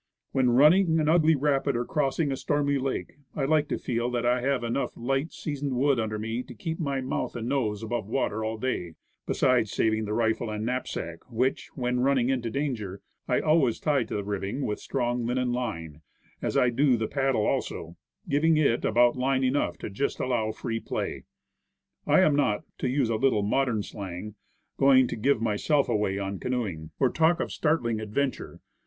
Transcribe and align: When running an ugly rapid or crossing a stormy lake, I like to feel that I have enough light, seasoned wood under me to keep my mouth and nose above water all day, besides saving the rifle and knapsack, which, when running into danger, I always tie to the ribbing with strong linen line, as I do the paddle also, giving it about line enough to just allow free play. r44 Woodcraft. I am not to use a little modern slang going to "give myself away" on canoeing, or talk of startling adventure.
When 0.31 0.49
running 0.49 0.99
an 0.99 1.07
ugly 1.07 1.35
rapid 1.35 1.75
or 1.75 1.85
crossing 1.85 2.31
a 2.31 2.35
stormy 2.35 2.79
lake, 2.79 3.19
I 3.35 3.45
like 3.45 3.67
to 3.67 3.77
feel 3.77 4.09
that 4.09 4.25
I 4.25 4.41
have 4.41 4.63
enough 4.63 4.97
light, 4.97 5.31
seasoned 5.31 5.73
wood 5.75 5.99
under 5.99 6.17
me 6.17 6.41
to 6.41 6.55
keep 6.55 6.79
my 6.79 7.01
mouth 7.01 7.35
and 7.35 7.47
nose 7.47 7.83
above 7.83 8.07
water 8.07 8.43
all 8.43 8.57
day, 8.57 8.95
besides 9.27 9.71
saving 9.71 10.05
the 10.05 10.15
rifle 10.15 10.49
and 10.49 10.65
knapsack, 10.65 11.31
which, 11.31 11.69
when 11.75 11.99
running 11.99 12.29
into 12.29 12.49
danger, 12.49 13.01
I 13.27 13.41
always 13.41 13.79
tie 13.79 14.03
to 14.05 14.15
the 14.15 14.23
ribbing 14.23 14.65
with 14.65 14.79
strong 14.79 15.27
linen 15.27 15.51
line, 15.51 16.01
as 16.41 16.57
I 16.57 16.71
do 16.71 16.97
the 16.97 17.07
paddle 17.07 17.45
also, 17.45 17.95
giving 18.27 18.57
it 18.57 18.83
about 18.83 19.15
line 19.15 19.43
enough 19.43 19.77
to 19.77 19.89
just 19.91 20.19
allow 20.19 20.51
free 20.51 20.79
play. 20.79 21.25
r44 22.07 22.07
Woodcraft. 22.07 22.07
I 22.07 22.19
am 22.25 22.35
not 22.35 22.63
to 22.79 22.89
use 22.89 23.11
a 23.11 23.17
little 23.17 23.43
modern 23.43 23.83
slang 23.83 24.33
going 24.77 25.07
to 25.09 25.15
"give 25.15 25.39
myself 25.43 25.87
away" 25.87 26.17
on 26.17 26.39
canoeing, 26.39 26.89
or 26.99 27.09
talk 27.11 27.39
of 27.39 27.51
startling 27.51 27.99
adventure. 27.99 28.61